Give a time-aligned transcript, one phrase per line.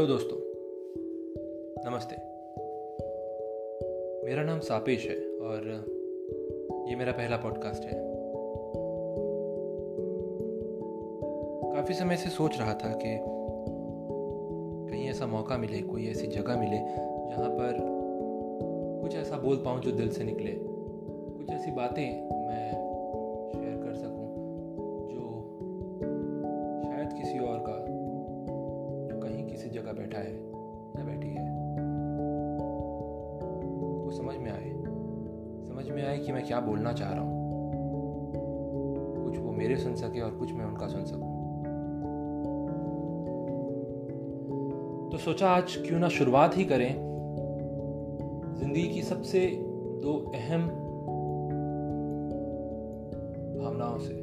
[0.00, 0.36] Hello दोस्तों,
[1.90, 2.16] नमस्ते।
[4.26, 5.66] मेरा नाम सापेश है और
[6.88, 7.92] ये मेरा पहला पॉडकास्ट है।
[11.74, 13.18] काफ़ी समय से सोच रहा था कि
[14.90, 16.78] कहीं ऐसा मौका मिले, कोई ऐसी जगह मिले
[17.30, 17.76] जहाँ पर
[19.02, 20.52] कुछ ऐसा बोल पाऊँ जो दिल से निकले,
[21.38, 22.39] कुछ ऐसी बातें
[45.30, 46.94] सोचा आज क्यों ना शुरुआत ही करें।
[48.58, 49.46] ज़िंदगी की सबसे
[50.02, 50.66] दो अहम
[53.58, 54.14] भावनाओं से,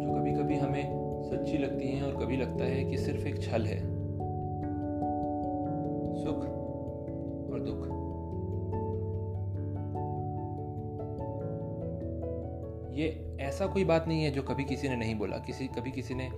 [0.00, 0.82] जो कभी कभी हमें
[1.30, 3.95] सच्ची लगती हैं और कभी लगता है कि सिर्फ़ एक छल है।
[13.56, 16.30] ऐसा कोई बात नहीं है जो कभी किसी ने नहीं बोला, किसी, कभी किसी ने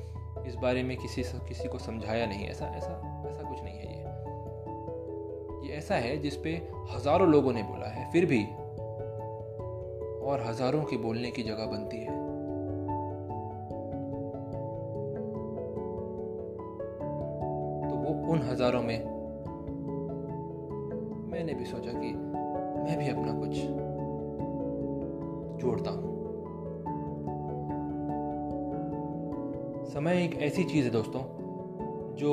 [0.47, 4.03] इस बारे में किसी किसी को समझाया नहीं। ऐसा ऐसा ऐसा कुछ नहीं है ये।
[5.69, 6.51] ये ऐसा है जिस पे
[6.91, 8.45] हज़ारों लोगों ने बोला है, फिर भी
[10.25, 12.17] और हज़ारों के बोलने की जगह बनती है।
[17.89, 19.08] तो वो उन हज़ारों में
[30.69, 31.21] चीज़ है दोस्तों
[32.17, 32.33] जो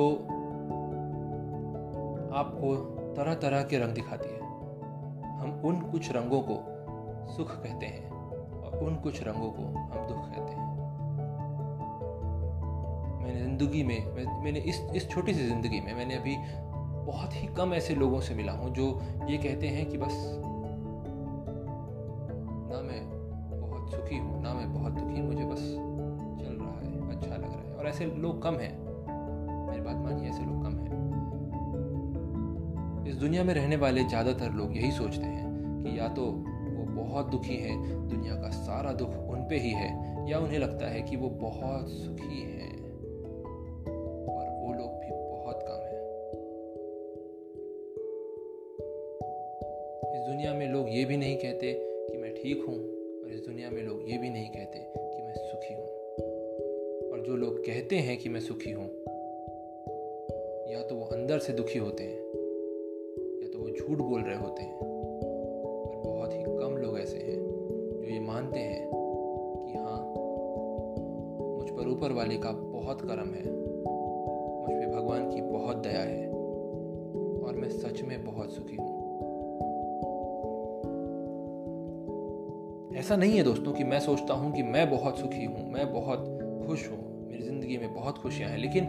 [2.34, 2.74] आपको
[3.16, 4.40] तरह तरह के रंग दिखाती है।
[5.38, 6.56] हम उन कुछ रंगों को
[7.32, 8.10] सुख कहते हैं
[8.60, 10.64] और उन कुछ रंगों को हम दुख कहते हैं।
[13.22, 16.36] मैंने ज़िंदगी में मैं, मैंने इस इस छोटी सी ज़िंदगी में मैंने अभी
[17.06, 18.86] बहुत ही कम ऐसे लोगों से मिला हूँ जो
[19.28, 20.12] ये कहते हैं कि बस
[33.46, 37.76] में रहने वाले ज़्यादातर लोग यही सोचते हैं कि या तो वो बहुत दुखी हैं,
[38.08, 39.90] दुनिया का सारा दुख उन पे ही है,
[40.30, 42.74] या उन्हें लगता है कि वो बहुत सुखी हैं।
[44.26, 46.02] और वो लोग भी बहुत कम हैं।
[50.12, 51.72] इस दुनिया में लोग ये भी नहीं कहते
[52.10, 52.76] कि मैं ठीक हूँ,
[53.22, 55.86] और इस दुनिया में लोग ये भी नहीं कहते कि मैं सुखी हूँ।
[57.10, 58.88] और जो लोग कहते हैं कि मैं सुखी हूँ,
[60.72, 62.25] या तो वो अंदर से दुखी होते हैं
[63.56, 64.78] तो वो झूठ बोल रहे होते हैं।
[66.04, 67.36] बहुत ही कम लोग ऐसे हैं
[68.00, 68.88] जो ये मानते हैं
[69.66, 70.00] कि हाँ
[71.56, 73.44] मुझ पर ऊपर वाले का बहुत करम है।
[74.62, 76.26] मुझ पे भगवान की बहुत दया है।
[77.40, 78.94] और मैं सच में बहुत सुखी हूँ।
[82.96, 86.24] ऐसा नहीं है दोस्तों कि मैं सोचता हूँ कि मैं बहुत सुखी हूँ, मैं बहुत
[86.66, 88.84] खुश हूँ, मेरी ज़िंदगी में बहुत खुशियाँ हैं, लेकिन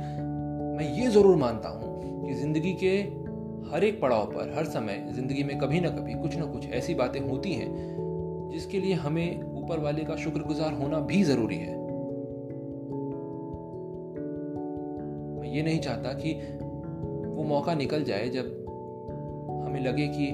[0.77, 3.26] मैं ये ज़रूर मानता हूँ कि ज़िंदगी के
[3.71, 6.93] हर एक पड़ाव पर, हर समय, ज़िंदगी में कभी ना कभी कुछ ना कुछ ऐसी
[6.95, 7.69] बातें होती हैं,
[8.51, 11.75] जिसके लिए हमें ऊपर वाले का शुक्रगुजार होना भी ज़रूरी है।
[15.35, 16.33] मैं ये नहीं चाहता कि
[17.27, 18.45] वो मौका निकल जाए जब
[19.65, 20.27] हमें लगे कि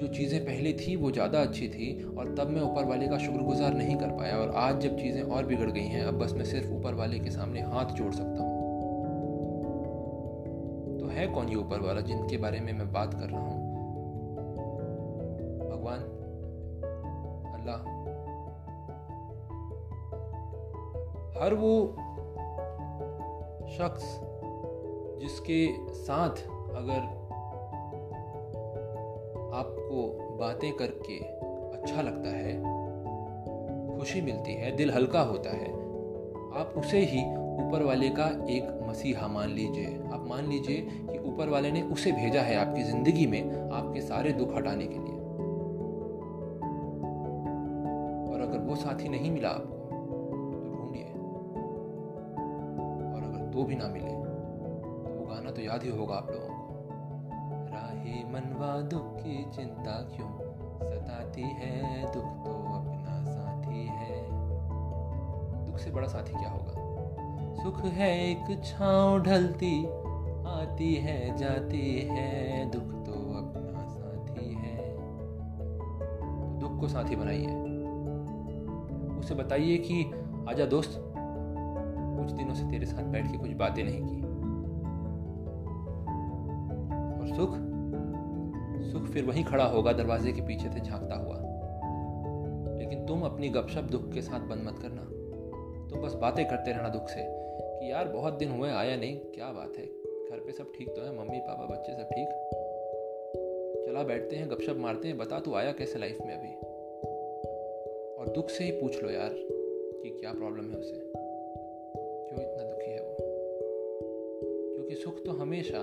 [0.00, 3.74] जो चीज़ें पहले थी वो ज़्यादा अच्छी थी और तब मैं ऊपर वाले का शुक्रगुजार
[3.74, 6.70] नहीं कर पाया और आज जब चीज़ें और बिगड़ गई हैं, अब बस मैं सिर्फ़
[6.72, 8.49] ऊपर वाले के सामने हाथ जोड़ सकता हूँ।
[11.30, 13.70] कौन ये ऊपर वाला जिनके बारे में मैं बात कर रहा हूँ?
[15.70, 16.00] भगवान,
[17.54, 18.00] अल्लाह।
[21.40, 21.72] हर वो
[23.70, 24.20] शख्स
[25.20, 26.42] जिसके साथ
[26.76, 27.20] अगर
[29.54, 30.02] आपको
[30.36, 31.18] बातें करके
[31.78, 32.52] अच्छा लगता है,
[33.98, 35.72] खुशी मिलती है, दिल हल्का होता है,
[36.60, 37.20] आप उसे ही
[37.66, 42.12] ऊपर वाले का एक मसीहा मान लीजिए। आप मान लीजिए कि ऊपर वाले ने उसे
[42.12, 45.18] भेजा है आपकी ज़िंदगी में, आपके सारे दुख हटाने के लिए।
[48.30, 49.76] और अगर वो साथी नहीं मिला आपको
[50.52, 51.04] तो ढूंढिए।
[53.06, 56.48] और अगर दो भी ना मिले तो वो गाना तो याद ही होगा आप लोगों
[56.48, 56.54] को।
[57.72, 60.30] राहे मनवा दुख की चिंता क्यों?
[60.82, 64.16] सताती है दुख तो अपना साथी है।
[65.66, 66.69] दुख से बड़ा साथी क्या होगा?
[67.62, 69.86] सुख है एक छांव ढलती,
[70.46, 74.96] आती है, जाती है, दुख तो अपना साथी है।
[76.58, 77.46] दुख को साथी बनाइए।
[79.18, 80.10] उसे बताइए कि,
[80.48, 81.14] आजा दोस्त,
[82.18, 84.22] कुछ दिनों से तेरे साथ बैठ के कुछ बातें नहीं की।
[87.20, 87.56] और सुख?
[88.92, 91.36] सुख फिर वहीं खड़ा होगा, दरवाजे के पीछे से झांकता हुआ।
[92.78, 95.02] लेकिन तुम अपनी गपशप दुख के साथ बंद मत करना।
[95.90, 97.39] तुम बस बातें करते रहना दुख से।
[97.80, 99.86] कि यार बहुत दिन हुए, आया नहीं। क्या बात है?
[100.30, 101.18] घर पे सब ठीक तो है?
[101.18, 102.28] मम्मी, पापा, बच्चे सब ठीक?
[103.86, 106.54] चला बैठते हैं, गपशप मारते हैं, बता तू आया कैसे लाइफ में अभी?
[108.14, 109.30] और दुख से ही पूछ लो यार
[110.02, 111.12] कि क्या प्रॉब्लम है उसे।
[112.28, 113.16] क्यों इतना दुखी है वो?
[114.74, 115.78] क्योंकि सुख तो हमेशा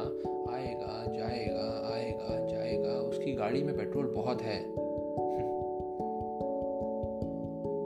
[0.50, 4.72] आएगा, जाएगा आएगा, जाएगा। उसकी गाड़ी में पेट्रोल बहुत है।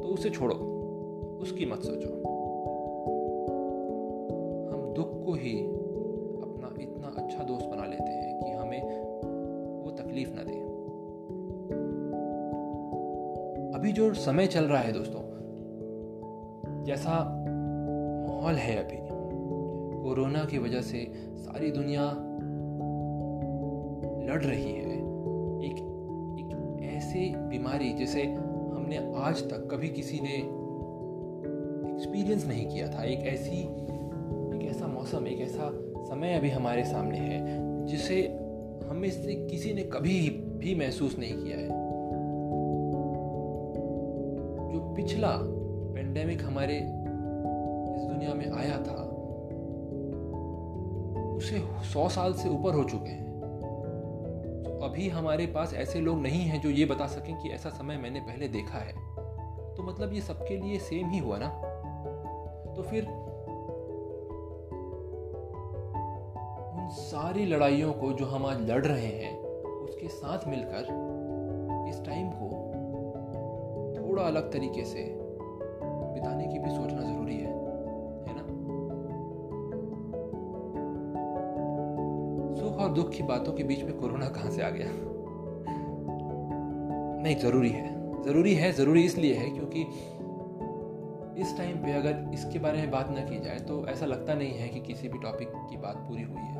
[0.01, 0.55] तो उसे छोड़ो।
[1.41, 2.30] उसकी मत सोचो।
[5.31, 5.81] हम दुख को ही
[13.75, 15.21] अभी जो समय चल रहा है दोस्तों,
[16.83, 17.43] जैसा
[18.29, 18.97] माहौल है अभी,
[20.03, 22.11] कोरोना की वजह से सारी दुनिया
[24.33, 24.95] लड़ रही है।
[25.61, 25.77] एक
[26.39, 30.61] एक ऐसी बीमारी जिसे हमने आज तक कभी किसी ने
[31.93, 33.90] एक्सपीरियंस नहीं किया था। एक ऐसा
[35.01, 35.71] मौसम एक ऐसा
[36.05, 37.39] समय अभी हमारे सामने है,
[37.85, 38.21] जिसे
[38.89, 41.67] हमें से किसी ने कभी भी महसूस नहीं किया है।
[44.73, 45.31] जो पिछला
[45.95, 49.03] पेंडेमिक हमारे इस दुनिया में आया था,
[51.35, 53.41] उसे सौ साल से ऊपर हो चुके हैं।
[54.63, 57.97] तो अभी हमारे पास ऐसे लोग नहीं हैं जो ये बता सकें कि ऐसा समय
[57.97, 58.93] मैंने पहले देखा है।
[59.75, 61.47] तो मतलब ये सबके लिए सेम ही हुआ ना?
[62.75, 63.20] तो फिर
[67.31, 70.87] सारी लड़ाइयों को जो हम आज लड़ रहे हैं, उसके साथ मिलकर
[71.89, 72.47] इस टाइम को
[73.97, 75.03] थोड़ा अलग तरीके से
[75.83, 77.53] बिताने की भी सोचना ज़रूरी है
[78.27, 78.43] है ना?
[82.55, 84.87] सुख और दुख की बातों के बीच में कोरोना कहाँ से आ गया?
[87.23, 89.81] नहीं, ज़रूरी है। ज़रूरी है, ज़रूरी इसलिए है क्योंकि
[91.41, 94.53] इस टाइम पे अगर इसके बारे में बात ना की जाए तो ऐसा लगता नहीं
[94.53, 96.50] है कि किसी भी टॉपिक की बात पूरी हुई है।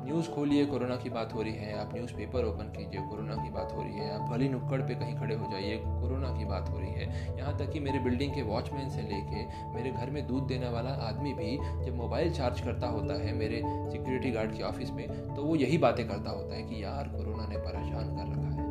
[0.00, 3.34] आप न्यूज़ खोलिए, कोरोना की बात हो रही है, आप न्यूज़ पेपर ओपन कीजिए, कोरोना
[3.34, 6.44] की बात हो रही है, आप भली नुक्कड़ पे कहीं खड़े हो जाइए, कोरोना की
[6.44, 9.44] बात हो रही है। यहाँ तक कि मेरे बिल्डिंग के वॉचमैन से लेके
[9.74, 13.62] मेरे घर में दूध देने वाला आदमी भी जब मोबाइल चार्ज करता होता है मेरे
[13.66, 17.46] सिक्योरिटी गार्ड के ऑफ़िस में तो वो यही बातें करता होता है कि यार कोरोना
[17.46, 18.68] ने परेशान कर रखा है।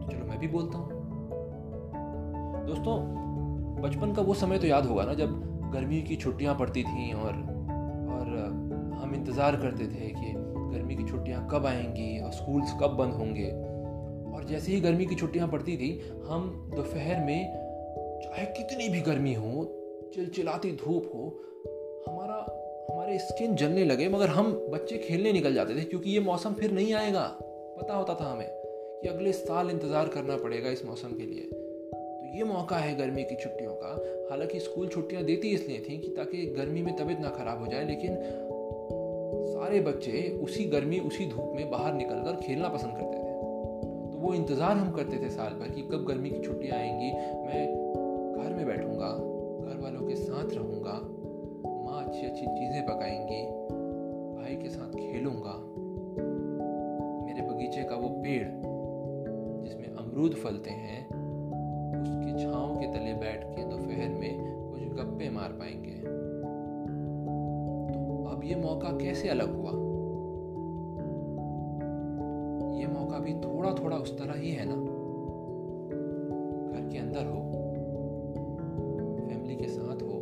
[0.00, 0.88] तो चलो मैं भी बोलता हूँ।
[2.66, 3.00] दोस्तों,
[3.82, 5.42] बचपन का वो समय तो याद होगा ना जब
[5.72, 7.53] गर्मी की छुट्टियाँ पड़ती थी और
[9.14, 10.32] इंतज़ार करते थे कि
[10.74, 13.50] गर्मी की छुट्टियाँ कब आएँगी और स्कूल्स कब बंद होंगे।
[14.34, 15.90] और जैसे ही गर्मी की छुट्टियाँ पड़ती थी,
[16.26, 17.52] हम दोपहर में
[18.24, 19.64] चाहे कितनी भी गर्मी हो,
[20.14, 21.24] चिलचिलाती धूप हो,
[22.08, 22.36] हमारा,
[22.90, 26.72] हमारे स्किन जलने लगे, मगर हम बच्चे खेलने निकल जाते थे, क्योंकि ये मौसम फिर
[26.72, 27.26] नहीं आएगा।
[27.78, 28.48] पता होता था हमें
[29.02, 33.22] कि अगले साल इंतज़ार करना पड़ेगा इस मौसम के लिए। तो ये मौका है गर्मी
[33.22, 33.88] की छुट्टियों का।
[34.30, 37.84] हालाँकि स्कूल छुट्टियाँ देती इसलिए थी कि ताकि गर्मी में तबीयत ना खराब हो जाए,
[37.86, 38.14] लेकिन
[39.64, 44.32] सारे बच्चे उसी गर्मी, उसी धूप में बाहर निकलकर खेलना पसंद करते थे। तो वो
[44.34, 47.10] इंतज़ार हम करते थे साल भर कि कब गर्मी की छुट्टियाँ आएँगी।
[47.44, 47.62] मैं
[48.36, 49.08] घर में बैठूँगा,
[49.64, 50.98] घर वालों के साथ रहूँगा,
[51.84, 53.40] माँ अच्छी अच्छी चीज़ें पकाएँगी,
[54.36, 55.56] भाई के साथ खेलूँगा।
[57.24, 58.48] मेरे बगीचे का वो पेड़,
[59.64, 61.00] जिसमें अमरूद फलते हैं,
[62.02, 64.32] उसकी छाँव के तले बैठ के दोपहर में
[64.70, 66.03] कुछ गप्पे मार पाएँगे।
[68.44, 69.70] ये मौका कैसे अलग हुआ?
[72.78, 74.76] ये मौका भी थोड़ा थोड़ा उस तरह ही है ना?
[76.72, 77.40] घर के अंदर हो,
[79.28, 80.18] फैमिली के साथ हो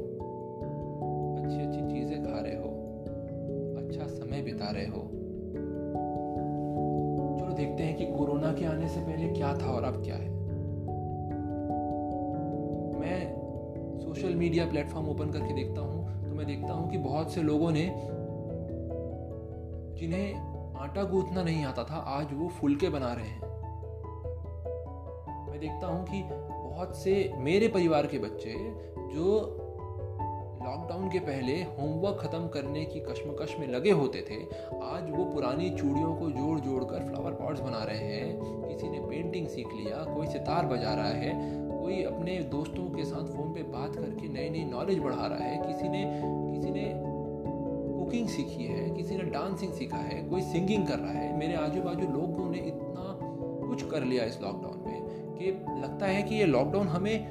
[1.43, 2.71] अच्छी अच्छी चीज़ें खा रहे हो
[3.79, 5.03] अच्छा समय बिता रहे हो।
[7.39, 10.31] चलो देखते हैं कि कोरोना के आने से पहले क्या था और अब क्या है।
[13.01, 13.19] मैं
[14.01, 16.01] सोशल मीडिया प्लेटफॉर्म ओपन करके देखता हूँ
[16.43, 17.83] मैं देखता हूँ कि बहुत से लोगों ने
[19.99, 23.51] जिन्हें आटा गूंथना नहीं आता था, आज वो फुलके बना रहे हैं।
[25.51, 28.55] मैं देखता हूँ कि बहुत से मेरे परिवार के बच्चे
[29.15, 29.39] जो
[30.65, 34.43] लॉकडाउन के पहले होमवर्क ख़त्म करने की कश्मकश में लगे होते थे,
[34.83, 39.01] आज वो पुरानी चूड़ियों को जोड़ जोड़ कर फ्लावर पॉट्स बना रहे हैं। किसी ने
[39.01, 43.63] पेंटिंग सीख लिया, कोई सितार बजा रहा है। कोई अपने दोस्तों के साथ फ़ोन पे
[43.63, 48.91] बात करके नई नई नॉलेज बढ़ा रहा है, किसी ने किसी ने कुकिंग सीखी है,
[48.91, 52.59] किसी ने डांसिंग सीखा है, कोई सिंगिंग कर रहा है, मेरे आजू बाजू लोगों ने
[52.59, 53.19] इतना
[53.69, 55.51] कुछ कर लिया इस लॉकडाउन में कि
[55.83, 57.31] लगता है कि ये लॉकडाउन हमें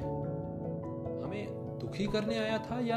[1.22, 2.96] हमें दुखी करने आया था या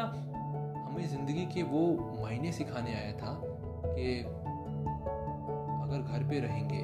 [0.86, 1.88] हमें ज़िंदगी के वो
[2.22, 3.42] मायने सिखाने आया था
[3.86, 4.20] कि
[5.86, 6.84] अगर घर पे रहेंगे,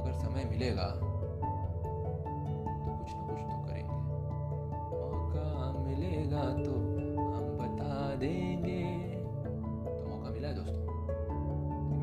[0.00, 1.09] अगर समय मिलेगा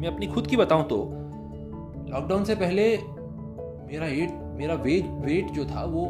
[0.08, 0.98] मैं अपनी खुद की बताऊँ तो
[2.10, 2.84] लॉकडाउन से पहले
[3.88, 6.04] मेरा एट मेरा वेट वेट जो था वो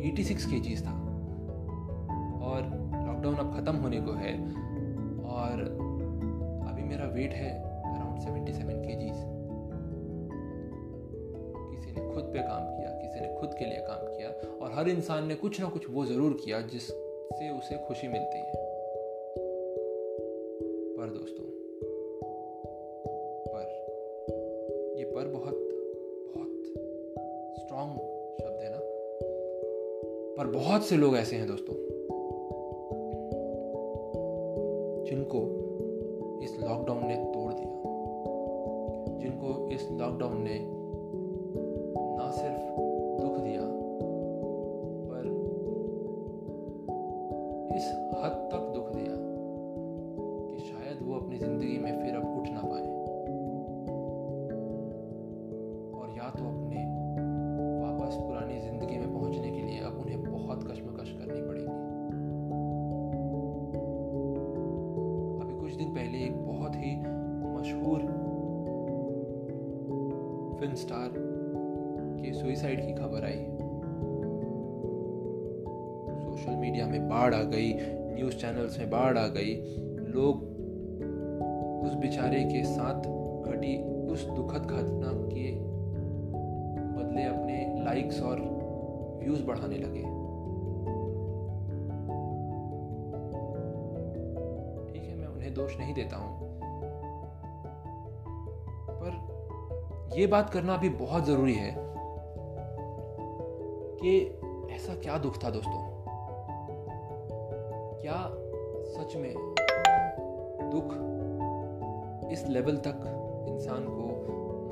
[0.00, 0.92] 86 के था।
[2.44, 2.62] और
[3.06, 4.32] लॉकडाउन अब ख़त्म होने को है
[5.34, 5.60] और
[6.70, 8.96] अभी मेरा वेट है अराउंड 77 के
[11.70, 14.88] किसी ने खुद पे काम किया, किसी ने खुद के लिए काम किया और हर
[14.88, 18.63] इंसान ने कुछ ना कुछ वो ज़रूर किया जिससे उसे खुशी मिलती है।
[30.38, 31.74] पर बहुत से लोग ऐसे हैं दोस्तों,
[35.04, 35.60] जिनको
[36.42, 37.82] इस लॉकडाउन ने तोड़ दिया।
[39.18, 40.73] जिनको इस लॉकडाउन ने
[95.54, 96.60] दोष नहीं देता हूँ।
[98.88, 99.34] पर
[100.16, 101.74] यह बात करना भी बहुत ज़रूरी है
[103.94, 105.94] कि ऐसा क्या दुख था दोस्तों?
[108.02, 108.30] क्या
[108.84, 109.34] सच में
[110.72, 111.14] दुख
[112.32, 114.04] इस लेवल तक इंसान को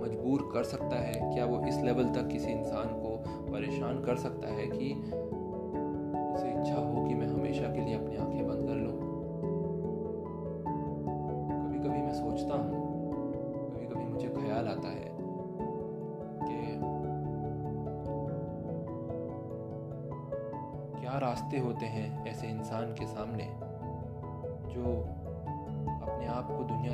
[0.03, 1.35] मजबूर कर सकता है?
[1.35, 5.13] क्या वो इस लेवल तक किसी इंसान को परेशान कर सकता है कि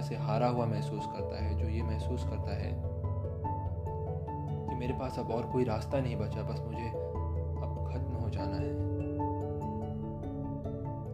[0.08, 2.72] से हारा हुआ महसूस करता है, जो ये महसूस करता है
[4.68, 8.56] कि मेरे पास अब और कोई रास्ता नहीं बचा, बस मुझे अब खत्म हो जाना
[8.56, 8.88] है।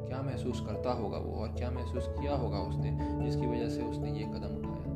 [0.08, 4.10] क्या महसूस करता होगा वो और क्या महसूस किया होगा उसने, जिसकी वजह से उसने
[4.10, 4.94] ये कदम उठाया?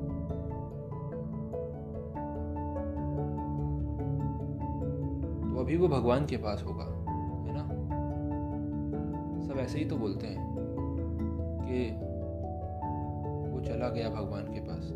[5.54, 6.84] तो अभी वो भगवान के पास होगा,
[7.44, 7.64] है ना?
[9.46, 10.54] सब ऐसे ही तो बोलते हैं
[11.62, 12.07] कि
[13.78, 14.86] चला गया भगवान के पास।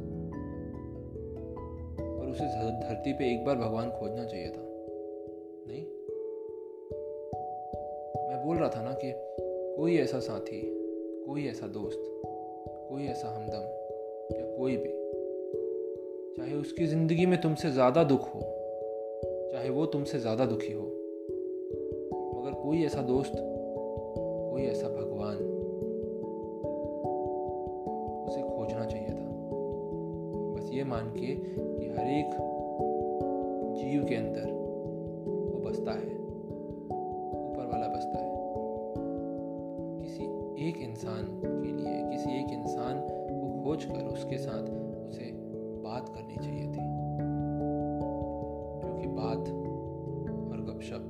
[2.20, 2.44] और उसे
[2.80, 4.62] धरती पे एक बार भगवान खोजना चाहिए था।
[5.68, 5.82] नहीं?
[8.28, 9.12] मैं बोल रहा था ना कि
[9.76, 10.60] कोई ऐसा साथी,
[11.26, 12.00] कोई ऐसा दोस्त,
[12.88, 13.68] कोई ऐसा हमदम,
[14.38, 14.90] या कोई भी,
[16.36, 18.40] चाहे उसकी ज़िंदगी में तुमसे ज़्यादा दुख हो,
[19.52, 20.86] चाहे वो तुमसे ज़्यादा दुखी हो,
[22.34, 23.51] मगर कोई ऐसा दोस्त
[40.62, 44.62] एक इंसान के लिए, किसी एक इंसान को खोज कर उसके साथ
[45.08, 45.30] उसे
[45.82, 46.84] बात करनी चाहिए थी।
[48.80, 49.48] क्योंकि बात
[50.52, 51.02] और गपशप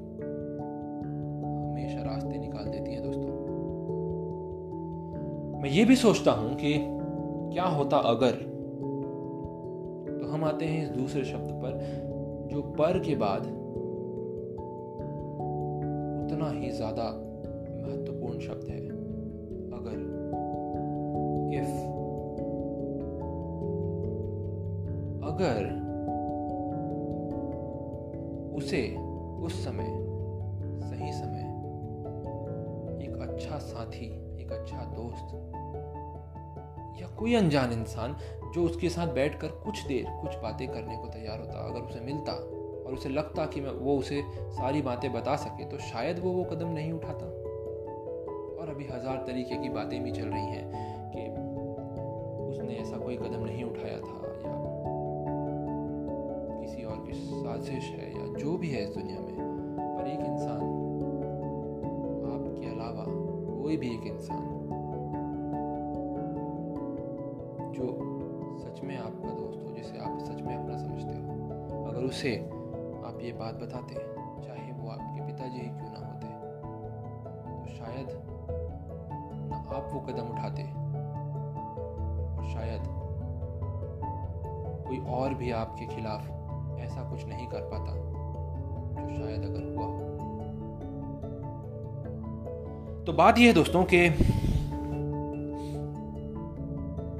[1.66, 3.28] हमेशा रास्ते निकाल देती है दोस्तों।
[5.62, 6.74] मैं ये भी सोचता हूँ कि
[7.54, 8.32] क्या होता अगर
[10.20, 11.78] तो हम आते हैं इस दूसरे शब्द पर,
[12.52, 13.46] जो पर के बाद
[16.24, 17.04] उतना ही ज़्यादा
[17.86, 19.01] महत्वपूर्ण शब्द है।
[21.52, 21.68] If,
[25.24, 25.64] अगर
[28.56, 28.96] उसे
[29.42, 29.90] उस समय,
[30.82, 31.44] सही समय,
[33.04, 34.06] एक अच्छा साथी,
[34.42, 35.34] एक अच्छा दोस्त,
[37.00, 38.16] या कोई अनजान इंसान
[38.54, 42.32] जो उसके साथ बैठकर कुछ देर, कुछ बातें करने को तैयार होता, अगर उसे मिलता
[42.32, 46.44] और उसे लगता कि मैं, वो उसे सारी बातें बता सके तो शायद वो वो
[46.44, 47.26] कदम नहीं उठाता।
[48.62, 51.22] और अभी हज़ार तरीके की बातें भी चल रही हैं। कि
[52.50, 54.56] उसने ऐसा कोई कदम नहीं उठाया था या
[56.60, 59.36] किसी और की साजिश है या जो भी है इस दुनिया में,
[59.98, 60.60] पर एक इंसान
[62.32, 63.04] आपके अलावा
[63.62, 64.44] कोई भी एक इंसान
[67.72, 67.86] जो
[68.58, 72.36] सच में आपका दोस्त हो, जिसे आप सच में अपना समझते हो, अगर उसे
[73.06, 73.94] आप ये बात बताते,
[74.42, 76.26] चाहे वो आपके पिताजी ही क्यों ना होते
[77.62, 78.08] तो शायद
[79.50, 80.81] ना आप वो कदम उठाते।
[84.92, 86.22] कोई और भी आपके खिलाफ
[86.80, 87.92] ऐसा कुछ नहीं कर पाता,
[88.98, 90.00] जो शायद अगर हुआ हो।
[93.04, 94.08] तो बात यह है दोस्तों के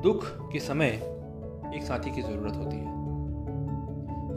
[0.02, 0.88] दुख के समय
[1.76, 2.85] एक साथी की ज़रूरत होती है।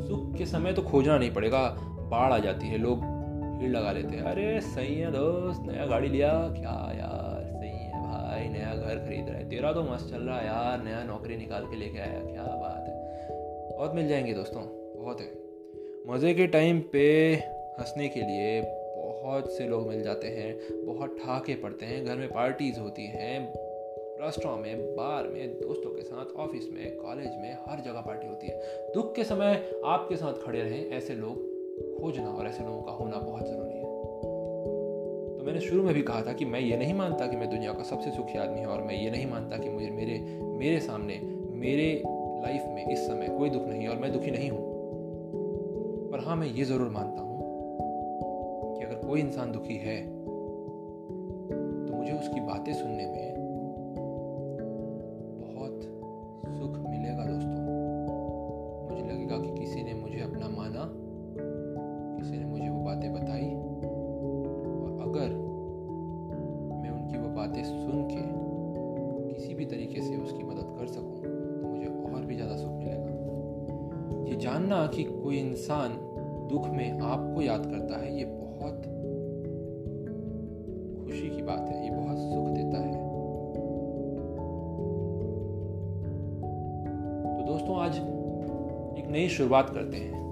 [0.07, 1.61] सुख के समय तो खोजना नहीं पड़ेगा,
[2.09, 2.99] बाढ़ आ जाती है, लोग
[3.59, 8.01] भीड़ लगा लेते हैं। अरे सही है दोस्त, नया गाड़ी लिया, क्या यार, सही है
[8.01, 11.37] भाई, नया घर खरीद रहा है, तेरा तो मस्त चल रहा है यार, नया नौकरी
[11.37, 12.94] निकाल के लेके आया, क्या बात है।
[13.75, 14.61] बहुत मिल जाएँगे दोस्तों,
[15.03, 15.31] बहुत है।
[16.07, 17.33] मज़े के टाइम पे
[17.79, 18.61] हंसने के लिए
[18.97, 23.53] बहुत से लोग मिल जाते हैं, बहुत ठाके पड़ते हैं, घर में पार्टीज़ होती हैं
[24.21, 28.47] रेस्टोरेंट में बार में, दोस्तों के साथ ऑफ़िस में कॉलेज में, हर जगह पार्टी होती
[28.47, 28.61] है।
[28.93, 31.35] दुख के समय आपके साथ खड़े रहें, ऐसे लोग
[32.01, 33.83] खोजना और ऐसे लोगों का होना बहुत ज़रूरी है।
[35.37, 37.73] तो मैंने शुरू में भी कहा था कि मैं ये नहीं मानता कि मैं दुनिया
[37.73, 41.19] का सबसे सुखी आदमी हूँ और मैं ये नहीं मानता कि मुझे मेरे मेरे सामने,
[41.51, 42.03] मेरे
[42.41, 44.73] लाइफ में, इस समय कोई दुख नहीं और मैं दुखी नहीं हूँ।
[46.11, 47.33] पर हाँ मैं ये ज़रूर मानता हूँ
[48.75, 49.97] कि अगर कोई इंसान दुखी है
[51.85, 53.33] तो मुझे उसकी बातें सुनने में
[55.41, 55.81] बहुत
[56.51, 57.59] सुख मिलेगा दोस्तों।
[58.89, 60.87] मुझे लगेगा कि किसी ने मुझे अपना माना,
[62.17, 63.49] किसी ने मुझे वो बातें बताई।
[64.75, 65.29] और अगर
[66.73, 68.23] मैं उनकी वो बातें सुन के
[69.33, 71.24] किसी भी तरीके से उसकी मदद कर सकूँ
[74.65, 75.91] जानना कि कोई इंसान
[76.49, 78.81] दुख में आपको याद करता है, ये बहुत
[81.03, 82.93] खुशी की बात है, ये बहुत सुख देता है।
[87.35, 87.97] तो दोस्तों, आज
[88.99, 90.23] एक नई शुरुआत करते हैं।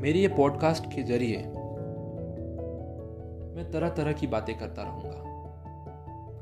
[0.00, 1.36] मेरी ये पॉडकास्ट के ज़रिए
[3.56, 5.24] मैं तरह तरह की बातें करता रहूँगा।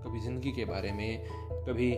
[0.04, 1.22] कभी ज़िंदगी के बारे में,
[1.68, 1.92] कभी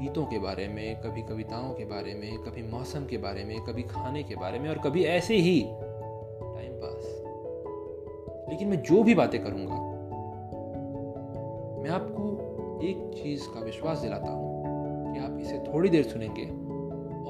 [0.00, 3.82] गीतों के बारे में, कभी कविताओं के बारे में, कभी मौसम के बारे में, कभी
[3.82, 7.24] खाने के बारे में और कभी ऐसे ही टाइम पास
[8.50, 9.74] लेकिन मैं जो भी बातें करूँगा,
[11.82, 12.24] मैं आपको
[12.82, 16.44] एक चीज़ का विश्वास दिलाता हूँ कि आप इसे थोड़ी देर सुनेंगे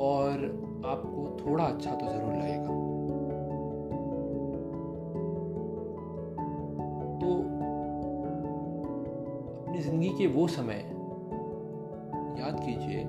[0.00, 0.44] और
[0.87, 2.74] आपको थोड़ा अच्छा तो ज़रूर लगेगा।
[7.20, 7.33] तो
[9.62, 10.85] अपनी ज़िंदगी के वो समय
[12.38, 13.03] याद कीजिए,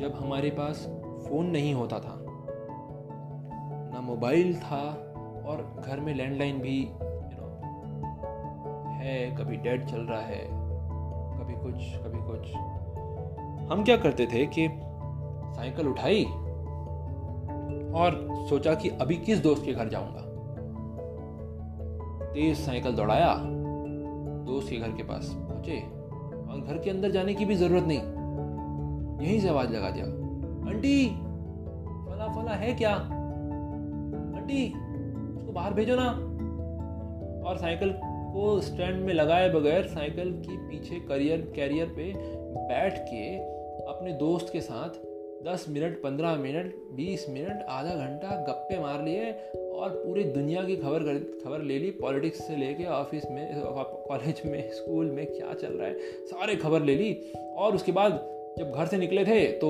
[0.00, 0.86] जब हमारे पास
[1.28, 2.16] फ़ोन नहीं होता था,
[3.92, 4.82] ना मोबाइल था
[5.46, 7.48] और घर में लैंडलाइन भी यू नो
[9.00, 10.44] है, कभी डेड चल रहा है,
[11.38, 12.52] कभी कुछ कभी कुछ।
[13.72, 14.68] हम क्या करते थे कि
[15.56, 16.24] साइकिल उठाई
[17.94, 20.20] और सोचा कि अभी किस दोस्त के घर जाऊँगा।
[22.34, 23.34] तेज साइकिल दौड़ाया,
[24.46, 25.78] दोस्त के घर के पास पहुँचे
[26.50, 28.19] और घर के अंदर जाने की भी ज़रूरत नहीं।
[29.20, 30.04] यहीं से आवाज़ लगा दिया।
[30.70, 31.06] आंटी
[32.06, 32.92] फला फला है क्या?
[34.36, 34.68] आंटी,
[35.36, 36.08] उसको बाहर भेजो ना।
[37.48, 37.94] और साइकिल
[38.32, 42.12] को स्टैंड में लगाए बगैर साइकिल की पीछे करियर, कैरियर पे
[42.68, 43.36] बैठ के
[43.84, 44.88] अपने दोस्त के साथ
[45.44, 49.32] 10 मिनट 15 मिनट 20 मिनट, आधा घंटा गप्पे मार लिए
[49.72, 50.98] और पूरी दुनिया की खबर
[51.44, 53.62] खबर ले ली पॉलिटिक्स से लेके ऑफ़िस में,
[54.08, 58.12] कॉलेज में, स्कूल में क्या चल रहा है, सारे खबर ले ली। और उसके बाद
[58.58, 59.68] जब घर से निकले थे तो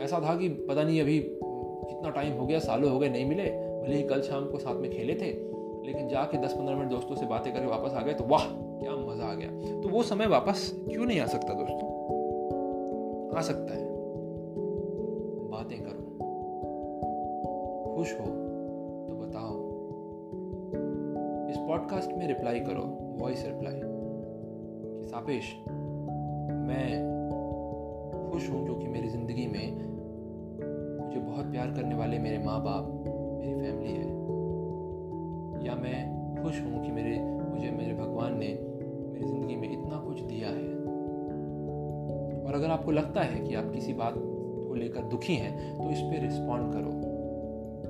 [0.00, 3.44] ऐसा था कि पता नहीं अभी कितना टाइम हो गया, सालों हो गए नहीं मिले।
[3.82, 5.30] भले ही कल शाम को साथ में खेले थे,
[5.86, 8.44] लेकिन जाके 10-15 मिनट दोस्तों से बातें करके वापस आ गए तो वाह,
[8.80, 11.92] क्या मज़ा आ गया। तो वो समय वापस क्यों नहीं आ सकता दोस्तों?
[13.36, 13.84] आ सकता है।
[15.50, 16.02] बातें करो।
[17.96, 18.26] खुश हो
[19.06, 19.52] तो बताओ।
[21.50, 22.82] इस पॉडकास्ट में रिप्लाई करो
[23.20, 25.54] वॉइस रिप्लाई कि सापेश
[26.68, 27.13] मैं
[28.34, 29.76] खुश हूँ क्योंकि मेरी ज़िंदगी में
[31.04, 33.04] मुझे बहुत प्यार करने वाले मेरे माँ बाप
[33.40, 34.06] मेरी फैमिली है।
[35.66, 37.20] या मैं खुश हूँ कि मेरे,
[37.50, 38.48] मुझे, मेरे भगवान ने
[39.12, 40.72] मेरी ज़िंदगी में इतना कुछ दिया है।
[42.44, 46.00] और अगर आपको लगता है कि आप किसी बात को लेकर दुखी हैं तो इस
[46.00, 46.90] पर रिस्पॉन्ड करो।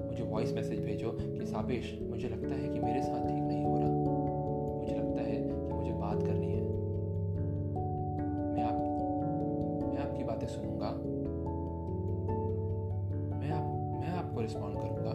[0.07, 3.79] मुझे वॉइस मैसेज भेजो कि सापेश मुझे लगता है कि मेरे साथ ठीक नहीं हो
[3.79, 4.24] रहा।
[14.35, 15.11] आपको रिस्पॉन्ड करूँगा।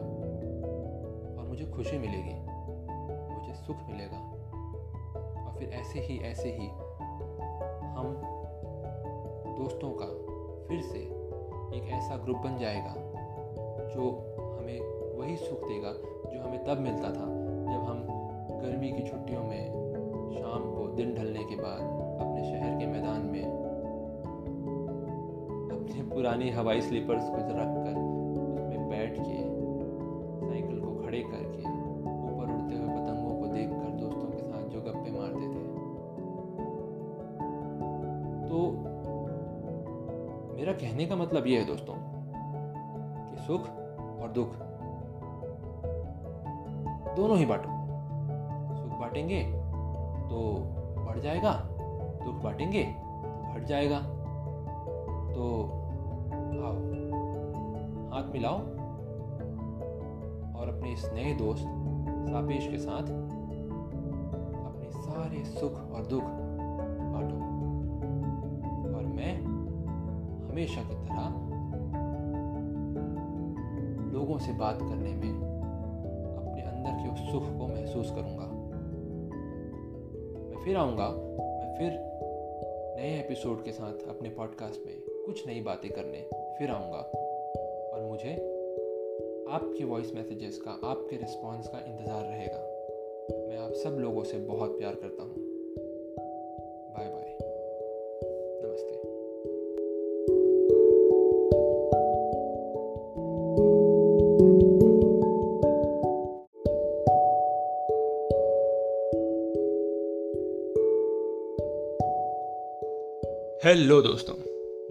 [1.38, 2.36] और मुझे खुशी मिलेगी,
[3.32, 4.20] मुझे सुख मिलेगा।
[5.44, 6.68] और फिर ऐसे ही ऐसे ही
[7.96, 8.14] हम
[9.58, 10.08] दोस्तों का
[10.68, 11.00] फिर से
[11.78, 12.94] एक ऐसा ग्रुप बन जाएगा,
[13.90, 14.06] जो
[14.58, 14.80] हमें
[15.18, 15.92] वही सुख देगा
[16.32, 17.28] जो हमें तब मिलता था
[17.68, 18.06] जब हम
[18.62, 19.66] गर्मी की छुट्टियों में
[20.38, 21.82] शाम को दिन ढलने के बाद
[22.22, 23.44] अपने शहर के मैदान में
[25.72, 28.09] अपने पुरानी हवाई स्लीपर्स को रख कर
[41.50, 41.94] ये है दोस्तों।
[43.30, 43.62] कि सुख
[44.22, 44.56] और दुख।
[47.16, 47.70] दोनों ही बांटो।
[48.76, 49.44] सुख बांटेंगे
[50.30, 50.64] तो
[51.06, 51.54] बढ़ जाएगा,
[52.26, 54.00] दुख बांटेंगे तो घट जाएगा।
[55.34, 55.72] तो
[56.66, 56.74] आओ,
[58.12, 58.58] हाथ मिलाओ
[60.60, 61.66] और अपने इस नए दोस्त
[62.30, 63.04] सापेश के साथ
[64.66, 66.49] अपने सारे सुख और दुख
[70.60, 71.28] हमेशा की तरह
[74.14, 75.30] लोगों से बात करने में
[76.38, 78.48] अपने अंदर के उस सुख को महसूस करूँगा।
[80.50, 81.92] मैं फिर आऊँगा, मैं फिर
[82.98, 84.96] नए एपिसोड के साथ अपने पॉडकास्ट में
[85.26, 86.22] कुछ नई बातें करने
[86.60, 87.02] फिर आऊँगा।
[87.94, 88.34] और मुझे
[89.50, 92.60] आपके वॉइस मैसेजेस का, आपके रिस्पॉन्स का इंतज़ार रहेगा।
[93.48, 95.39] मैं आप सब लोगों से बहुत प्यार करता हूँ।
[113.70, 114.34] हेलो दोस्तों,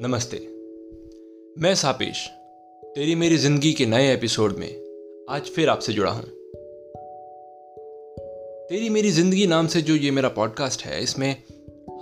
[0.00, 0.36] नमस्ते।
[1.62, 2.18] मैं सापेश,
[2.82, 4.68] तेरी मेरी ज़िंदगी के नए एपिसोड में
[5.30, 6.22] आज फिर आपसे जुड़ा हूँ।
[8.68, 11.36] तेरी मेरी ज़िंदगी नाम से जो ये मेरा पॉडकास्ट है, इसमें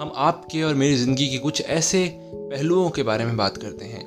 [0.01, 4.05] हम आपके और मेरी ज़िंदगी के कुछ ऐसे पहलुओं के बारे में बात करते हैं,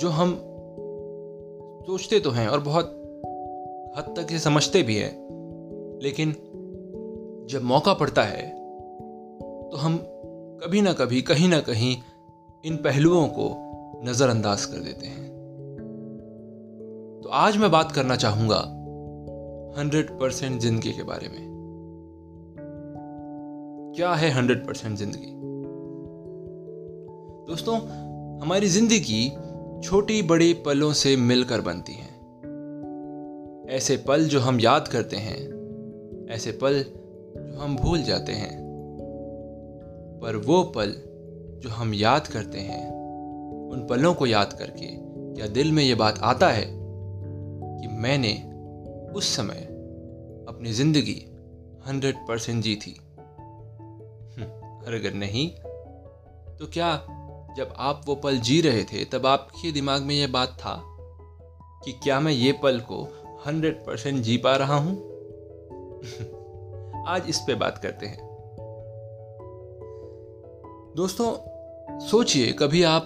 [0.00, 0.36] जो हम
[1.86, 2.92] सोचते तो हैं और बहुत
[3.96, 5.10] हद तक से समझते भी हैं,
[6.02, 6.36] लेकिन
[7.50, 8.58] जब मौका पड़ता है
[9.70, 9.96] तो हम
[10.64, 11.96] कभी ना कभी, कहीं ना कहीं
[12.64, 15.28] इन पहलुओं को नज़रअंदाज कर देते हैं।
[17.22, 18.58] तो आज मैं बात करना चाहूँगा
[19.80, 21.38] हंड्रेड परसेंट ज़िंदगी के बारे में।
[23.96, 25.32] क्या है हंड्रेड परसेंट ज़िंदगी?
[27.48, 27.78] दोस्तों,
[28.38, 29.28] हमारी ज़िंदगी
[29.88, 32.16] छोटी बड़ी पलों से मिलकर बनती है।
[33.76, 35.38] ऐसे पल जो हम याद करते हैं,
[36.30, 36.84] ऐसे पल
[37.36, 38.67] जो हम भूल जाते हैं
[40.22, 40.94] पर वो पल
[41.62, 42.90] जो हम याद करते हैं,
[43.70, 44.86] उन पलों को याद करके
[45.34, 46.66] क्या दिल में ये बात आता है
[47.80, 48.34] कि मैंने
[49.12, 49.60] उस समय
[50.48, 51.24] अपनी ज़िंदगी
[51.86, 53.00] हंड्रेड परसेंट जी थी?
[54.86, 55.50] और अगर नहीं
[56.56, 56.96] तो क्या
[57.56, 60.82] जब आप वो पल जी रहे थे, तब आपके दिमाग में ये बात था
[61.84, 63.04] कि क्या मैं ये पल को
[63.46, 64.96] हंड्रेड परसेंट जी पा रहा हूँ?
[67.06, 68.27] आज इस पे बात करते हैं।
[70.98, 71.32] दोस्तों,
[72.06, 73.02] सोचिए, कभी आप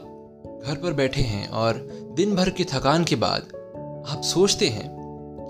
[0.66, 1.74] घर पर बैठे हैं और
[2.14, 3.42] दिन भर की थकान के बाद
[4.08, 4.90] आप सोचते हैं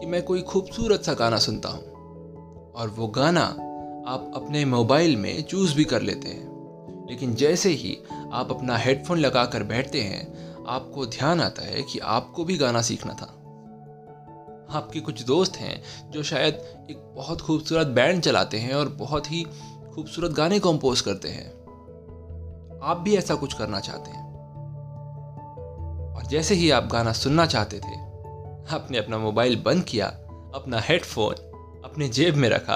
[0.01, 1.83] कि मैं कोई खूबसूरत सा गाना सुनता हूँ
[2.73, 3.43] और वो गाना
[4.09, 6.49] आप अपने मोबाइल में चूज़ भी कर लेते हैं।
[7.11, 7.99] लेकिन जैसे ही
[8.33, 12.83] आप अपना हेडफोन लगा कर बैठते हैं, आपको ध्यान आता है कि आपको भी गाना
[12.83, 13.27] सीखना था।
[14.79, 16.55] आपके कुछ दोस्त हैं जो शायद
[16.91, 19.47] एक बहुत खूबसूरत बैंड चलाते हैं और बहुत ही
[19.95, 21.62] खूबसूरत गाने कंपोज करते हैं।
[22.83, 24.23] आप भी ऐसा कुछ करना चाहते हैं।
[26.15, 27.95] और जैसे ही आप गाना सुनना चाहते थे,
[28.75, 30.07] आपने अपना मोबाइल बंद किया,
[30.55, 31.35] अपना हेडफोन
[31.85, 32.75] अपने जेब में रखा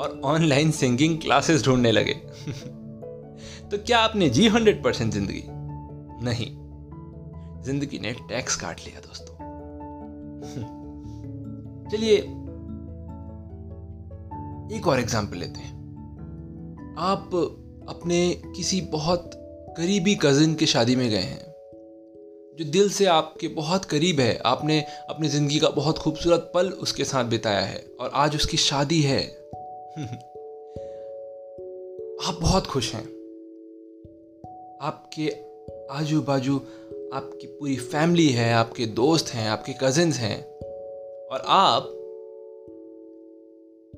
[0.00, 2.12] और ऑनलाइन सिंगिंग क्लासेस ढूँढने लगे।
[3.70, 5.42] तो क्या आपने जी हंड्रेड परसेंट ज़िंदगी?
[6.24, 6.46] नहीं।
[7.62, 9.34] ज़िंदगी ने टैक्स काट लिया दोस्तों।
[11.90, 12.16] चलिए,
[14.78, 15.76] एक और एग्ज़ाम्पल लेते हैं।
[16.98, 17.30] आप
[17.88, 19.37] अपने किसी बहुत
[19.76, 21.48] करीबी कजिन की शादी में गए हैं।
[22.58, 27.04] जो दिल से आपके बहुत करीब है, आपने अपनी ज़िंदगी का बहुत खूबसूरत पल उसके
[27.04, 29.22] साथ बिताया है और आज उसकी शादी है।
[32.28, 33.04] आप बहुत खुश हैं।
[34.82, 35.28] आपके
[35.90, 36.56] आजू बाजू
[37.14, 40.42] आपकी पूरी फैमिली है, आपके दोस्त हैं, आपके कजिन्स हैं
[41.26, 41.82] और आप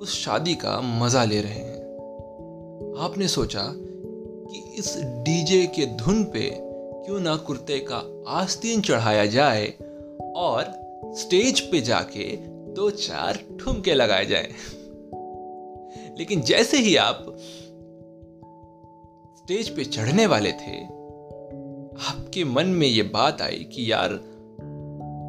[0.01, 1.81] उस शादी का मज़ा ले रहे हैं।
[2.99, 3.75] आपने सोचा
[4.51, 6.51] कि इस डीजे के धुन पे
[7.07, 9.67] क्यों ना कुर्ते का आस्तीन चढ़ाया जाए
[10.37, 10.65] और
[11.17, 12.37] स्टेज पे जाके
[12.75, 14.55] दो चार ठुमके लगाए जाए।
[16.19, 17.27] लेकिन जैसे ही आप
[19.37, 20.85] स्टेज पे चढ़ने वाले थे,
[22.01, 24.09] आपके मन में ये बात आई कि यार,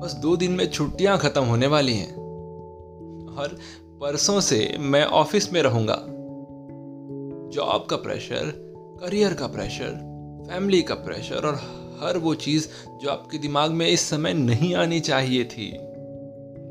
[0.03, 2.15] बस दो दिन में छुट्टियाँ खत्म होने वाली हैं
[3.37, 3.57] और
[4.01, 6.05] परसों से मैं ऑफ़िस में रहूँगा।
[7.49, 8.70] जॉब का प्रेशर
[9.01, 9.91] करियर का प्रेशर
[10.49, 11.55] फैमिली का प्रेशर और
[12.03, 12.67] हर वो चीज़
[13.01, 15.77] जो आपके दिमाग में इस समय नहीं आनी चाहिए थी,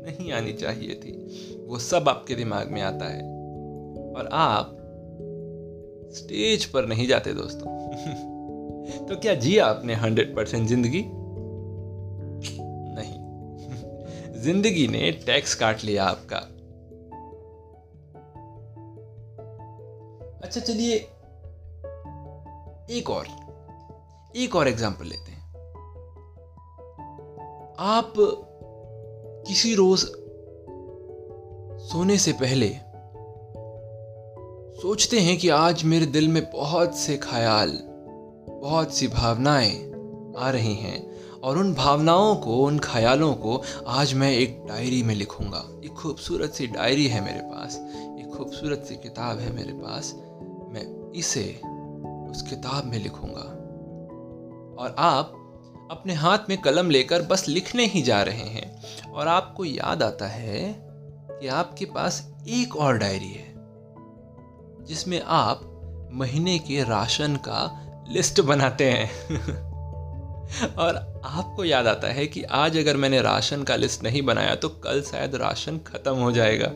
[0.05, 1.11] नहीं आनी चाहिए थी,
[1.67, 3.21] वो सब आपके दिमाग में आता है।
[4.13, 4.77] और आप
[6.13, 7.67] स्टेज पर नहीं जाते दोस्तों।
[9.07, 11.03] तो क्या जिया आपने हंड्रेड परसेंट ज़िंदगी?
[12.97, 13.19] नहीं।
[14.41, 16.37] ज़िंदगी ने टैक्स काट लिया आपका।
[20.43, 21.07] अच्छा चलिए
[22.91, 23.27] एक और
[24.35, 25.41] एक और एग्ज़ाम्पल लेते हैं।
[27.79, 28.13] आप
[29.47, 29.99] किसी रोज
[31.81, 32.69] सोने से पहले
[34.81, 37.77] सोचते हैं कि आज मेरे दिल में बहुत से ख्याल,
[38.61, 39.73] बहुत सी भावनाएँ
[40.37, 40.99] आ रही हैं
[41.39, 46.53] और उन भावनाओं को, उन ख्यालों को आज मैं एक डायरी में लिखूँगा। एक खूबसूरत
[46.53, 47.77] सी डायरी है मेरे पास,
[48.19, 50.13] एक खूबसूरत सी किताब है मेरे पास।
[50.73, 51.61] मैं इसे
[52.31, 53.61] उस किताब में लिखूँगा।
[54.83, 55.37] और आप
[55.91, 60.27] अपने हाथ में कलम लेकर बस लिखने ही जा रहे हैं। और आपको याद आता
[60.27, 60.75] है
[61.31, 63.53] कि आपके पास एक और डायरी है,
[64.85, 65.67] जिसमें आप
[66.13, 69.11] महीने के राशन का लिस्ट बनाते हैं।
[70.75, 74.69] और आपको याद आता है कि आज अगर मैंने राशन का लिस्ट नहीं बनाया तो
[74.69, 76.67] कल शायद राशन खत्म हो जाएगा।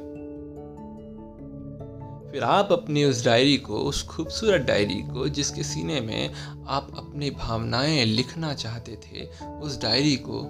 [2.36, 6.34] फिर आप अपनी उस डायरी को, उस खूबसूरत डायरी को, जिसके सीने में
[6.68, 10.42] आप अपनी भावनाएँ लिखना चाहते थे, उस डायरी को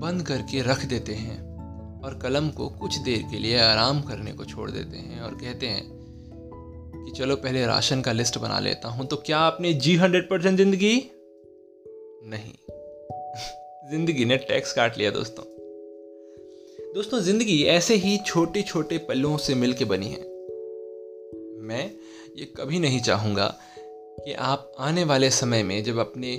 [0.00, 1.38] बंद करके रख देते हैं
[2.02, 5.66] और कलम को कुछ देर के लिए आराम करने को छोड़ देते हैं और कहते
[5.66, 5.82] हैं
[7.06, 10.58] कि चलो पहले राशन का लिस्ट बना लेता हूँ। तो क्या आपने जी हंड्रेड परसेंट
[10.58, 11.10] ज़िंदगी?
[12.24, 12.52] नहीं।
[13.90, 15.44] ज़िंदगी ने टैक्स काट लिया दोस्तों।
[16.94, 20.33] दोस्तों, ज़िंदगी ऐसे ही छोटे छोटे पलों से मिलके बनी है।
[21.64, 21.84] मैं
[22.36, 23.46] ये कभी नहीं चाहूँगा
[24.24, 26.36] कि आप आने वाले समय में जब अपने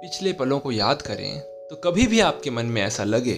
[0.00, 3.34] पिछले पलों को याद करें तो कभी भी आपके मन में ऐसा लगे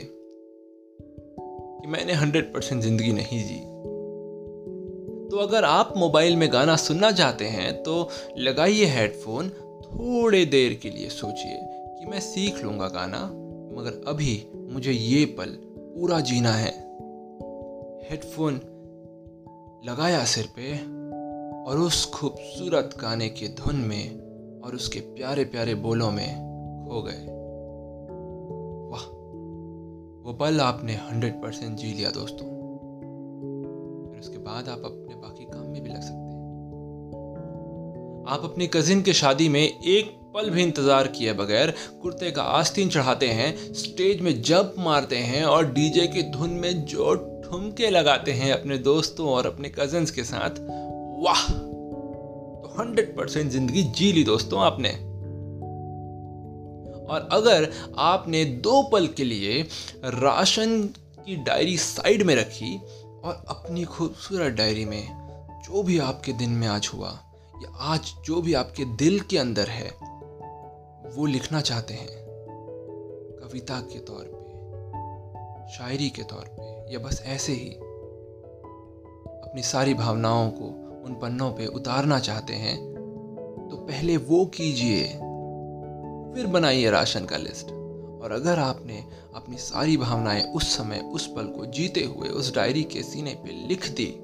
[1.81, 3.59] कि मैंने हंड्रेड परसेंट ज़िंदगी नहीं जी।
[5.31, 10.91] तो अगर आप मोबाइल में गाना सुनना चाहते हैं तो लगाइए हेडफोन, थोड़े देर के
[10.91, 11.59] लिए सोचिए
[11.99, 13.25] कि मैं सीख लूँगा गाना,
[13.77, 16.73] मगर अभी मुझे ये पल पूरा जीना है।
[18.11, 18.61] हेडफोन
[19.85, 20.73] लगाया सिर पे
[21.71, 26.35] और उस खूबसूरत गाने के धुन में और उसके प्यारे प्यारे बोलों में
[26.89, 27.25] खो गए।
[28.91, 29.05] वाह,
[30.25, 32.47] वो पल आपने हंड्रेड परसेंट जी लिया दोस्तों।
[34.11, 36.39] फिर उसके बाद आप अपने बाकी काम में भी लग सकते हैं।
[38.29, 42.89] आप अपने कजिन के शादी में एक पल भी इंतज़ार किए बगैर कुर्ते का आस्तीन
[42.89, 48.33] चढ़ाते हैं स्टेज में जंप मारते हैं और डीजे की धुन में जो ठुमके लगाते
[48.33, 50.59] हैं अपने दोस्तों और अपने कजिन्स के साथ।
[51.25, 51.49] वाह!
[51.49, 54.91] तो हंड्रेड परसेंट ज़िंदगी जी ली दोस्तों आपने।
[57.07, 59.63] और अगर आपने दो पल के लिए
[60.05, 60.83] राशन
[61.25, 62.77] की डायरी साइड में रखी
[63.25, 65.03] और अपनी खूबसूरत डायरी में
[65.65, 67.11] जो भी आपके दिन में आज हुआ
[67.63, 69.91] या आज जो भी आपके दिल के अंदर है,
[71.17, 72.09] वो लिखना चाहते हैं।
[73.43, 76.60] कविता के तौर पे, शायरी के तौर पे।
[76.91, 77.69] या बस ऐसे ही
[79.41, 80.65] अपनी सारी भावनाओं को
[81.05, 82.91] उन पन्नों पे उतारना चाहते हैं
[83.71, 85.05] तो पहले वो कीजिए।
[86.35, 87.67] फिर बनाइए राशन का लिस्ट।
[88.23, 92.83] और अगर आपने अपनी सारी भावनाएँ उस समय उस पल को जीते हुए उस डायरी
[92.83, 94.21] के सीने पे लिख दी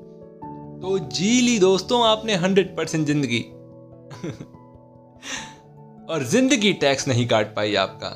[0.83, 3.41] तो जी ली दोस्तों आपने हंड्रेड परसेंट ज़िंदगी।
[6.07, 8.09] और ज़िंदगी टैक्स नहीं काट पाई आपका।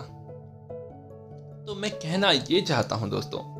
[1.67, 3.60] तो मैं कहना ये चाहता हूँ दोस्तों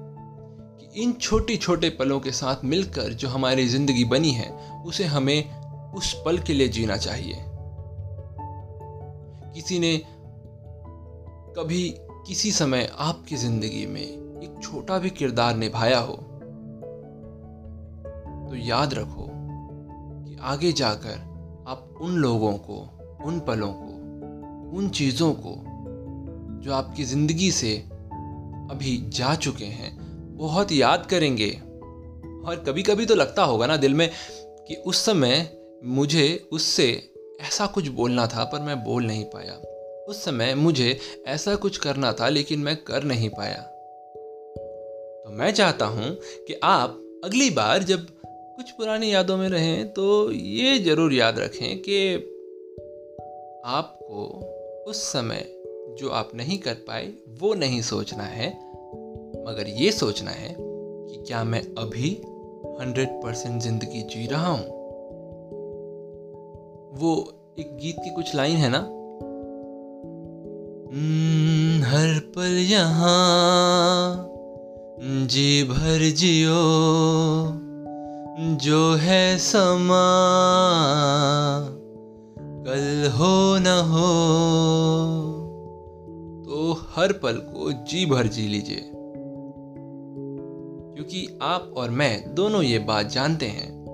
[0.97, 4.51] इन छोटे छोटे पलों के साथ मिलकर जो हमारी ज़िंदगी बनी है,
[4.83, 7.35] उसे हमें उस पल के लिए जीना चाहिए।
[9.55, 9.97] किसी ने
[11.57, 11.95] कभी
[12.27, 16.17] किसी समय आपकी ज़िंदगी में एक छोटा भी किरदार निभाया हो
[18.51, 22.79] तो याद रखो कि आगे जाकर आप उन लोगों को,
[23.25, 25.57] उन पलों को, उन चीज़ों को
[26.65, 27.77] जो आपकी ज़िंदगी से
[28.71, 30.00] अभी जा चुके हैं
[30.41, 31.51] बहुत याद करेंगे।
[32.47, 34.11] और कभी कभी तो लगता होगा ना दिल में
[34.69, 35.51] कि उस समय
[35.85, 39.55] मुझे उससे ऐसा कुछ बोलना था, पर मैं बोल नहीं पाया।
[40.09, 43.61] उस समय मुझे ऐसा कुछ करना था, लेकिन मैं कर नहीं पाया।
[45.25, 46.15] तो मैं चाहता हूँ
[46.49, 48.07] कि आप अगली बार जब
[48.57, 52.15] कुछ पुरानी यादों में रहें तो ये ज़रूर याद रखें कि
[53.67, 54.25] आपको
[54.87, 55.45] उस समय
[55.99, 58.70] जो आप नहीं कर पाए, वो नहीं सोचना है।
[59.49, 62.23] मगर ये सोचना है कि क्या मैं अभी
[62.81, 64.67] हंड्रेड परसेंट ज़िंदगी जी रहा हूँ?
[67.01, 68.79] वो एक गीत की कुछ लाइन है ना?
[70.93, 74.27] हम्म, हर पल यहाँ
[75.27, 76.57] जी भर जियो
[78.57, 80.07] जो है समा।
[82.67, 84.11] कल हो न हो
[86.45, 88.90] तो हर पल को जी भर जी लीजिए।
[91.11, 93.85] क्योंकि आप और मैं दोनों ये बात जानते हैं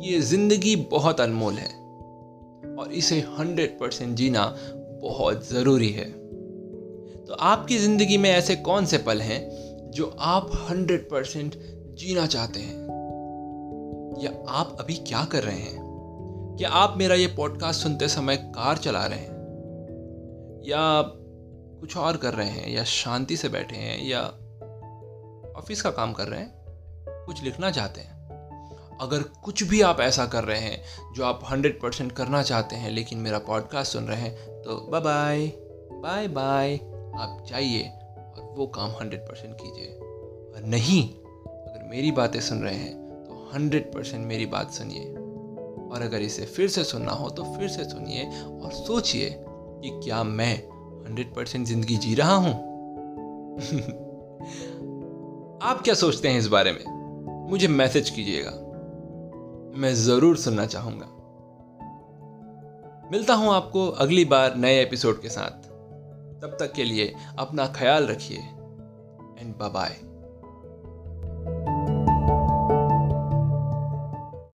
[0.00, 1.68] कि ये ज़िंदगी बहुत अनमोल है
[2.76, 4.56] और इसे हंड्रेड परसेंट जीना
[5.02, 6.10] बहुत ज़रूरी है।
[7.24, 9.50] तो आपकी ज़िंदगी में ऐसे कौन से पल हैं
[9.90, 11.54] जो आप हंड्रेड परसेंट
[11.94, 12.76] जीना चाहते हैं?
[14.22, 15.78] या आप अभी क्या कर रहे हैं?
[16.58, 19.36] क्या आप मेरा ये पॉडकास्ट सुनते समय कार चला रहे हैं?
[20.66, 21.02] या
[21.80, 22.70] कुछ और कर रहे हैं?
[22.70, 24.08] या शांति से बैठे हैं?
[24.08, 24.32] या
[25.56, 26.54] ऑफ़िस का काम कर रहे हैं,
[27.26, 28.14] कुछ लिखना चाहते हैं।
[29.00, 32.90] अगर कुछ भी आप ऐसा कर रहे हैं जो आप हंड्रेड परसेंट करना चाहते हैं,
[32.90, 35.46] लेकिन मेरा पॉडकास्ट सुन रहे हैं तो बाय बाय
[35.92, 36.74] बाय बाय
[37.16, 42.74] आप जाइए और वो काम हंड्रेड परसेंट कीजिए। और नहीं, अगर मेरी बातें सुन रहे
[42.74, 45.12] हैं तो हंड्रेड परसेंट मेरी बात सुनिए।
[45.86, 50.22] और अगर इसे फिर से सुनना हो तो फिर से सुनिए और सोचिए कि क्या
[50.24, 50.54] मैं
[51.06, 52.54] हंड्रेड परसेंट ज़िंदगी जी रहा हूँ।
[55.62, 56.84] आप क्या सोचते हैं इस बारे में?
[57.50, 58.50] मुझे मैसेज कीजिएगा।
[59.80, 61.06] मैं ज़रूर सुनना चाहूँगा।
[63.10, 65.68] मिलता हूँ आपको अगली बार नए एपिसोड के साथ।
[66.42, 68.38] तब तक के लिए अपना ख्याल रखिए।
[69.38, 69.96] And bye bye